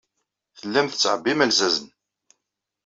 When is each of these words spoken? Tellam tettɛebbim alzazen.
Tellam 0.59 0.87
tettɛebbim 0.87 1.39
alzazen. 1.45 1.87